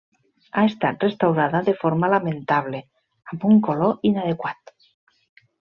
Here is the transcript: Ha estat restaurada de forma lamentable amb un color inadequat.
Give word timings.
Ha 0.59 0.61
estat 0.69 1.03
restaurada 1.05 1.61
de 1.67 1.75
forma 1.83 2.09
lamentable 2.15 2.81
amb 3.35 3.47
un 3.53 3.63
color 3.71 4.11
inadequat. 4.13 4.77